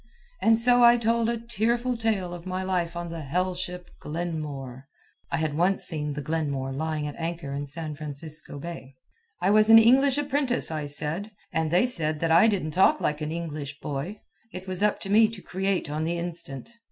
[0.41, 4.87] And so I told a tearful tale of my life on the hell ship Glenmore.
[5.31, 8.95] (I had once seen the Glenmore lying at anchor in San Francisco Bay.)
[9.43, 11.29] I was an English apprentice, I said.
[11.53, 14.21] And they said that I didn't talk like an English boy.
[14.51, 16.71] It was up to me to create on the instant.